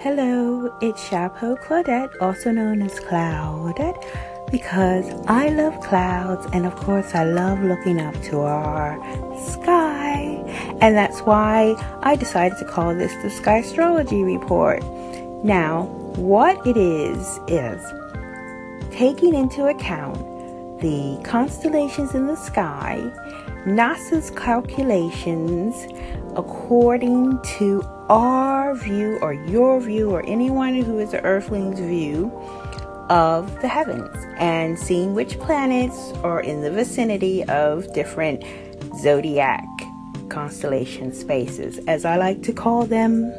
Hello, 0.00 0.72
it's 0.80 1.02
Chapeau 1.08 1.56
Claudette, 1.56 2.12
also 2.20 2.52
known 2.52 2.82
as 2.82 3.00
Cloudette, 3.00 4.00
because 4.48 5.10
I 5.26 5.48
love 5.48 5.80
clouds 5.80 6.46
and 6.52 6.66
of 6.66 6.76
course 6.76 7.16
I 7.16 7.24
love 7.24 7.60
looking 7.64 8.00
up 8.00 8.14
to 8.30 8.42
our 8.42 8.96
sky. 9.36 10.40
And 10.80 10.96
that's 10.96 11.22
why 11.22 11.74
I 12.04 12.14
decided 12.14 12.58
to 12.58 12.64
call 12.64 12.94
this 12.94 13.12
the 13.24 13.28
Sky 13.28 13.58
Astrology 13.58 14.22
Report. 14.22 14.84
Now, 15.42 15.86
what 16.14 16.64
it 16.64 16.76
is, 16.76 17.40
is 17.48 17.84
taking 18.92 19.34
into 19.34 19.66
account 19.66 20.18
the 20.80 21.18
constellations 21.24 22.14
in 22.14 22.28
the 22.28 22.36
sky, 22.36 23.00
NASA's 23.66 24.30
calculations 24.30 25.74
according 26.36 27.42
to 27.58 27.82
our 28.08 28.57
view 28.74 29.18
or 29.20 29.32
your 29.32 29.80
view 29.80 30.10
or 30.10 30.24
anyone 30.26 30.74
who 30.74 30.98
is 30.98 31.12
an 31.12 31.24
earthling's 31.24 31.80
view 31.80 32.32
of 33.10 33.60
the 33.62 33.68
heavens 33.68 34.14
and 34.38 34.78
seeing 34.78 35.14
which 35.14 35.38
planets 35.38 36.12
are 36.22 36.40
in 36.40 36.60
the 36.60 36.70
vicinity 36.70 37.44
of 37.44 37.92
different 37.94 38.44
zodiac 39.00 39.66
constellation 40.28 41.12
spaces, 41.12 41.78
as 41.86 42.04
I 42.04 42.16
like 42.16 42.42
to 42.42 42.52
call 42.52 42.84
them. 42.84 43.32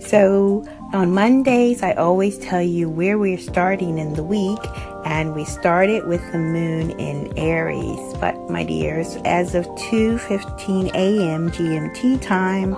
So 0.00 0.64
on 0.92 1.12
Mondays, 1.12 1.82
I 1.82 1.92
always 1.92 2.38
tell 2.38 2.62
you 2.62 2.88
where 2.88 3.18
we're 3.18 3.38
starting 3.38 3.98
in 3.98 4.14
the 4.14 4.22
week, 4.22 4.58
and 5.04 5.34
we 5.34 5.44
started 5.44 6.06
with 6.06 6.20
the 6.32 6.38
moon 6.38 6.90
in 6.92 7.36
Aries. 7.36 7.98
But 8.20 8.36
my 8.50 8.64
dears, 8.64 9.16
as 9.24 9.54
of 9.54 9.66
2:15 9.66 10.94
a.m. 10.94 11.50
GMT 11.50 12.22
time, 12.22 12.76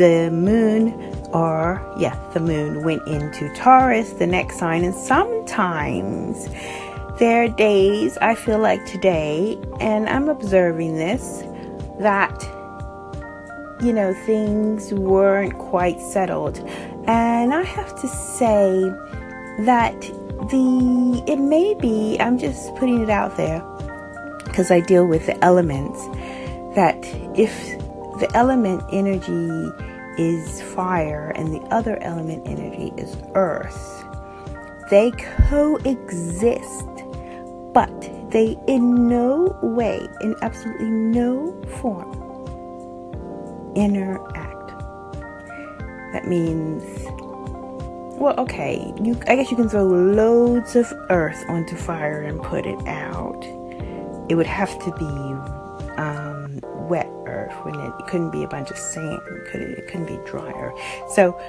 the 0.00 0.30
moon 0.30 0.94
or 1.34 1.78
yeah, 1.98 2.18
the 2.32 2.40
moon 2.40 2.82
went 2.84 3.06
into 3.06 3.52
Taurus, 3.54 4.14
the 4.14 4.26
next 4.26 4.58
sign, 4.58 4.82
and 4.82 4.94
sometimes 4.94 6.48
there 7.18 7.44
are 7.44 7.48
days 7.48 8.16
I 8.22 8.34
feel 8.34 8.58
like 8.58 8.84
today, 8.86 9.60
and 9.78 10.08
I'm 10.08 10.30
observing 10.30 10.94
this, 10.94 11.44
that 11.98 12.34
you 13.82 13.92
know 13.92 14.14
things 14.24 14.90
weren't 14.94 15.58
quite 15.58 16.00
settled. 16.00 16.58
And 17.06 17.52
I 17.52 17.62
have 17.62 17.94
to 18.00 18.08
say 18.08 18.80
that 19.66 20.00
the 20.00 21.22
it 21.26 21.36
may 21.36 21.74
be, 21.74 22.16
I'm 22.18 22.38
just 22.38 22.74
putting 22.76 23.02
it 23.02 23.10
out 23.10 23.36
there 23.36 23.60
because 24.44 24.70
I 24.70 24.80
deal 24.80 25.06
with 25.06 25.26
the 25.26 25.36
elements 25.44 26.02
that 26.74 26.96
if 27.36 27.52
the 28.18 28.30
element 28.34 28.82
energy 28.92 29.89
is 30.20 30.60
fire 30.60 31.32
and 31.34 31.52
the 31.52 31.60
other 31.74 31.96
element 32.02 32.46
energy 32.46 32.92
is 32.98 33.16
earth. 33.34 34.04
They 34.90 35.12
coexist, 35.48 36.86
but 37.72 38.00
they 38.30 38.58
in 38.68 39.08
no 39.08 39.58
way, 39.62 40.06
in 40.20 40.34
absolutely 40.42 40.90
no 40.90 41.58
form, 41.80 42.12
interact. 43.74 44.68
That 46.12 46.28
means, 46.28 46.82
well, 48.20 48.34
okay, 48.36 48.92
you, 49.02 49.18
I 49.26 49.36
guess 49.36 49.50
you 49.50 49.56
can 49.56 49.70
throw 49.70 49.84
loads 49.84 50.76
of 50.76 50.92
earth 51.08 51.42
onto 51.48 51.76
fire 51.76 52.20
and 52.20 52.42
put 52.42 52.66
it 52.66 52.86
out. 52.86 53.42
It 54.28 54.34
would 54.34 54.46
have 54.46 54.78
to 54.84 54.92
be 54.96 55.94
um, 55.96 56.39
wet 56.90 57.08
earth 57.26 57.54
when 57.64 57.74
it, 57.76 57.92
it, 57.98 58.06
couldn't 58.06 58.30
be 58.30 58.42
a 58.42 58.48
bunch 58.48 58.70
of 58.70 58.76
sand 58.76 59.20
it, 59.30 59.50
could, 59.50 59.62
it 59.62 59.86
couldn't 59.88 60.06
be 60.06 60.18
dry 60.26 60.52
earth 60.52 60.78
so 61.14 61.40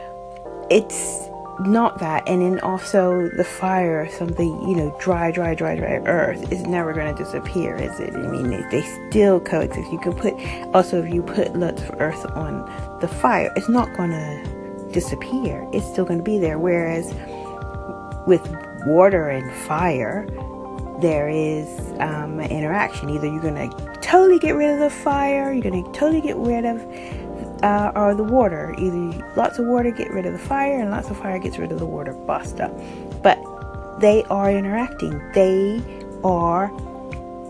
it's 0.70 1.28
not 1.60 2.00
that 2.00 2.24
and 2.28 2.42
then 2.42 2.60
also 2.62 3.30
the 3.36 3.44
fire 3.44 4.10
something 4.18 4.48
you 4.68 4.76
know 4.76 4.96
dry 5.00 5.32
dry 5.32 5.54
dry 5.54 5.76
dry 5.76 6.02
earth 6.06 6.52
is 6.52 6.62
never 6.62 6.94
going 6.94 7.14
to 7.14 7.24
disappear 7.24 7.76
is 7.76 8.00
it? 8.00 8.16
I 8.16 8.28
mean 8.28 8.50
they, 8.50 8.64
they 8.72 8.82
still 9.10 9.40
coexist. 9.40 9.92
You 9.92 10.00
can 10.00 10.14
put 10.14 10.34
also 10.74 11.04
if 11.04 11.14
you 11.14 11.22
put 11.22 11.56
lots 11.56 11.82
of 11.82 12.00
earth 12.00 12.26
on 12.38 12.66
the 13.02 13.08
fire 13.08 13.52
it's 13.56 13.70
not 13.70 13.94
going 13.98 14.12
to 14.12 14.62
disappear. 14.92 15.68
It's 15.74 15.86
still 15.86 16.06
going 16.06 16.20
to 16.20 16.24
be 16.24 16.38
there. 16.38 16.60
Whereas 16.60 17.14
with 18.28 18.48
water 18.86 19.30
and 19.30 19.52
fire 19.66 20.28
there 21.02 21.30
is 21.30 21.68
um, 22.00 22.40
an 22.40 22.50
interaction. 22.52 23.10
Either 23.10 23.28
you're 23.28 23.42
going 23.42 23.70
to 23.70 24.00
totally 24.02 24.40
get 24.40 24.52
rid 24.52 24.70
of 24.70 24.80
the 24.80 24.90
fire, 24.90 25.52
you're 25.52 25.64
going 25.64 25.84
to 25.84 25.92
totally 25.92 26.22
get 26.22 26.38
rid 26.38 26.66
of 26.66 26.80
uh, 27.64 27.92
or 27.96 28.16
the 28.16 28.24
water. 28.24 28.76
Either 28.78 29.34
lots 29.36 29.60
of 29.60 29.66
water 29.66 29.92
get 29.92 30.10
rid 30.12 30.26
of 30.26 30.34
the 30.34 30.40
fire, 30.40 30.80
and 30.80 30.92
lots 30.92 31.10
of 31.10 31.18
fire 31.18 31.40
gets 31.40 31.58
rid 31.58 31.72
of 31.72 31.80
the 31.80 31.86
water. 31.86 32.14
Basta. 32.14 32.70
But 33.24 33.40
they 34.00 34.24
are 34.26 34.52
interacting. 34.52 35.20
They 35.34 35.82
are 36.24 36.72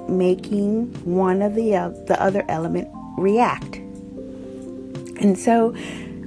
making 0.07 0.93
one 1.05 1.41
of 1.41 1.55
the 1.55 1.75
uh, 1.75 1.89
the 2.07 2.21
other 2.21 2.43
element 2.49 2.89
react. 3.17 3.77
And 5.21 5.37
so, 5.37 5.71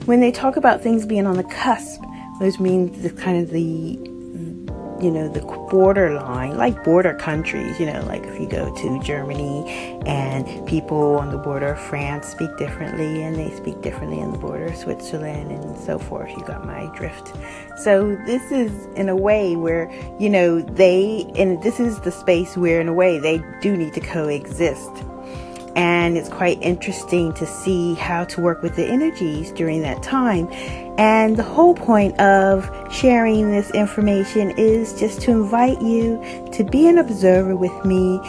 when 0.04 0.20
they 0.20 0.30
talk 0.30 0.56
about 0.56 0.82
things 0.82 1.04
being 1.04 1.26
on 1.26 1.36
the 1.36 1.44
cusp, 1.44 2.00
those 2.38 2.60
means 2.60 3.02
the 3.02 3.10
kind 3.10 3.42
of 3.42 3.50
the 3.50 3.98
you 5.04 5.10
know, 5.10 5.28
the 5.28 5.42
borderline, 5.70 6.56
like 6.56 6.82
border 6.82 7.12
countries, 7.12 7.78
you 7.78 7.84
know, 7.84 8.02
like 8.06 8.22
if 8.22 8.40
you 8.40 8.46
go 8.46 8.74
to 8.74 9.02
Germany 9.02 10.00
and 10.06 10.66
people 10.66 11.16
on 11.16 11.30
the 11.30 11.36
border 11.36 11.74
of 11.74 11.78
France 11.78 12.28
speak 12.28 12.56
differently 12.56 13.22
and 13.22 13.36
they 13.36 13.54
speak 13.54 13.82
differently 13.82 14.22
on 14.22 14.32
the 14.32 14.38
border 14.38 14.64
of 14.64 14.76
Switzerland 14.76 15.52
and 15.52 15.78
so 15.78 15.98
forth. 15.98 16.30
You 16.30 16.42
got 16.44 16.64
my 16.64 16.86
drift. 16.96 17.34
So 17.76 18.16
this 18.24 18.50
is 18.50 18.86
in 18.96 19.10
a 19.10 19.16
way 19.16 19.56
where, 19.56 19.92
you 20.18 20.30
know, 20.30 20.62
they, 20.62 21.30
and 21.36 21.62
this 21.62 21.78
is 21.78 22.00
the 22.00 22.10
space 22.10 22.56
where 22.56 22.80
in 22.80 22.88
a 22.88 22.94
way 22.94 23.18
they 23.18 23.44
do 23.60 23.76
need 23.76 23.92
to 23.92 24.00
coexist 24.00 24.90
and 25.76 26.16
it's 26.16 26.28
quite 26.28 26.60
interesting 26.62 27.32
to 27.34 27.46
see 27.46 27.94
how 27.94 28.24
to 28.24 28.40
work 28.40 28.62
with 28.62 28.76
the 28.76 28.86
energies 28.86 29.50
during 29.52 29.82
that 29.82 30.02
time. 30.02 30.48
And 30.98 31.36
the 31.36 31.42
whole 31.42 31.74
point 31.74 32.18
of 32.20 32.70
sharing 32.92 33.50
this 33.50 33.70
information 33.72 34.52
is 34.56 34.98
just 34.98 35.20
to 35.22 35.32
invite 35.32 35.82
you 35.82 36.22
to 36.52 36.62
be 36.62 36.86
an 36.86 36.98
observer 36.98 37.56
with 37.56 37.84
me, 37.84 38.20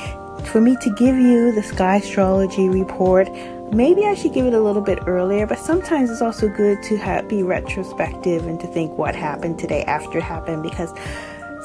for 0.45 0.61
me 0.61 0.75
to 0.81 0.89
give 0.95 1.15
you 1.15 1.51
the 1.51 1.61
sky 1.61 1.97
astrology 1.97 2.67
report. 2.67 3.29
Maybe 3.71 4.05
I 4.05 4.15
should 4.15 4.33
give 4.33 4.45
it 4.45 4.53
a 4.53 4.59
little 4.59 4.81
bit 4.81 4.99
earlier, 5.07 5.45
but 5.45 5.59
sometimes 5.59 6.09
it's 6.09 6.21
also 6.21 6.47
good 6.49 6.81
to 6.83 6.97
have, 6.97 7.27
be 7.27 7.43
retrospective 7.43 8.47
and 8.47 8.59
to 8.59 8.67
think 8.67 8.97
what 8.97 9.15
happened 9.15 9.59
today 9.59 9.83
after 9.83 10.17
it 10.17 10.23
happened 10.23 10.63
because 10.63 10.91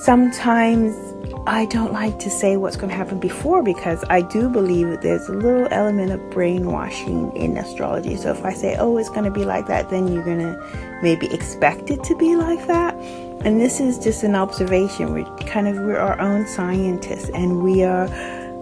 sometimes 0.00 0.96
I 1.46 1.66
don't 1.66 1.92
like 1.92 2.18
to 2.20 2.30
say 2.30 2.56
what's 2.56 2.76
going 2.76 2.88
to 2.90 2.96
happen 2.96 3.20
before 3.20 3.62
because 3.62 4.02
I 4.08 4.22
do 4.22 4.48
believe 4.48 5.00
there's 5.02 5.28
a 5.28 5.32
little 5.32 5.68
element 5.70 6.12
of 6.12 6.30
brainwashing 6.30 7.36
in 7.36 7.56
astrology. 7.56 8.16
So 8.16 8.30
if 8.30 8.44
I 8.44 8.52
say, 8.52 8.76
oh, 8.78 8.96
it's 8.96 9.10
going 9.10 9.24
to 9.24 9.30
be 9.30 9.44
like 9.44 9.66
that, 9.66 9.90
then 9.90 10.08
you're 10.08 10.24
going 10.24 10.38
to 10.38 10.98
maybe 11.02 11.32
expect 11.32 11.90
it 11.90 12.02
to 12.04 12.16
be 12.16 12.36
like 12.36 12.66
that. 12.66 12.94
And 13.44 13.60
this 13.60 13.80
is 13.80 13.98
just 13.98 14.22
an 14.22 14.34
observation. 14.34 15.12
We're 15.12 15.36
kind 15.46 15.68
of, 15.68 15.76
we're 15.76 15.98
our 15.98 16.18
own 16.20 16.46
scientists 16.46 17.30
and 17.30 17.62
we 17.62 17.82
are, 17.84 18.06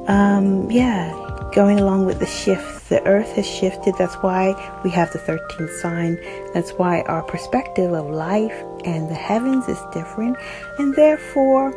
um, 0.09 0.71
yeah, 0.71 1.13
going 1.55 1.81
along 1.81 2.07
with 2.07 2.19
the 2.19 2.27
shift. 2.27 2.89
The 2.89 3.05
earth 3.07 3.33
has 3.33 3.47
shifted. 3.47 3.95
That's 3.99 4.15
why 4.17 4.55
we 4.85 4.91
have 4.91 5.13
the 5.13 5.19
13th 5.19 5.81
sign. 5.81 6.19
That's 6.55 6.73
why 6.73 7.03
our 7.03 7.23
perspective 7.23 7.93
of 7.93 8.07
life 8.07 8.55
and 8.85 9.11
the 9.11 9.15
heavens 9.15 9.69
is 9.69 9.79
different. 9.93 10.37
And 10.79 10.95
therefore, 10.95 11.75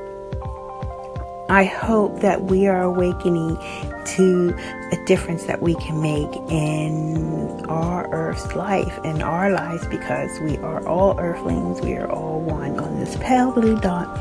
I 1.50 1.66
hope 1.66 2.22
that 2.22 2.44
we 2.44 2.68
are 2.68 2.82
awakening 2.82 3.58
to 4.16 4.56
a 4.94 5.06
difference 5.06 5.44
that 5.46 5.62
we 5.62 5.76
can 5.76 6.02
make 6.02 6.34
in 6.50 7.66
our 7.66 8.10
earth's 8.14 8.56
life 8.56 8.98
and 9.04 9.22
our 9.22 9.52
lives 9.52 9.86
because 9.88 10.40
we 10.40 10.58
are 10.60 10.88
all 10.88 11.20
earthlings. 11.20 11.82
We 11.82 11.98
are 11.98 12.10
all 12.10 12.40
one 12.40 12.80
on 12.80 13.00
this 13.00 13.18
pale 13.18 13.52
blue 13.52 13.78
dot 13.80 14.18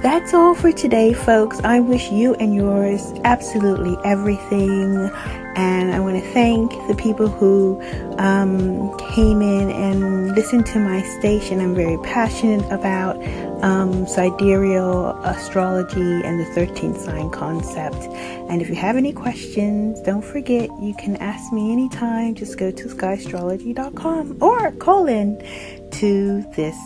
that's 0.00 0.32
all 0.32 0.54
for 0.54 0.70
today, 0.70 1.12
folks. 1.12 1.58
I 1.60 1.80
wish 1.80 2.10
you 2.10 2.34
and 2.34 2.54
yours 2.54 3.12
absolutely 3.24 3.96
everything. 4.04 5.10
And 5.56 5.92
I 5.92 5.98
want 5.98 6.22
to 6.22 6.32
thank 6.32 6.70
the 6.86 6.94
people 6.94 7.26
who 7.26 7.82
um, 8.18 8.96
came 8.98 9.42
in 9.42 9.70
and 9.70 10.36
listened 10.36 10.66
to 10.66 10.78
my 10.78 11.02
station. 11.18 11.60
I'm 11.60 11.74
very 11.74 11.98
passionate 12.04 12.64
about 12.70 13.16
um, 13.64 14.06
sidereal 14.06 15.18
astrology 15.24 16.22
and 16.24 16.38
the 16.38 16.44
13th 16.44 16.98
sign 16.98 17.30
concept. 17.30 17.96
And 17.96 18.62
if 18.62 18.68
you 18.68 18.76
have 18.76 18.96
any 18.96 19.12
questions, 19.12 20.00
don't 20.02 20.24
forget 20.24 20.70
you 20.80 20.94
can 20.94 21.16
ask 21.16 21.52
me 21.52 21.72
anytime. 21.72 22.36
Just 22.36 22.56
go 22.56 22.70
to 22.70 22.84
skyastrology.com 22.88 24.38
or 24.40 24.70
call 24.72 25.06
in 25.06 25.38
to 25.90 26.42
this 26.54 26.76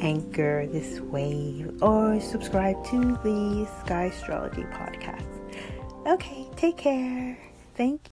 Anchor, 0.00 0.66
this 0.66 1.00
wave, 1.00 1.82
or 1.82 2.20
subscribe 2.20 2.84
to 2.86 3.18
the 3.24 3.68
Sky 3.84 4.04
Astrology 4.04 4.62
podcast. 4.64 5.26
Okay, 6.06 6.46
take 6.56 6.76
care. 6.76 7.38
Thank 7.76 7.92
you. 7.92 7.98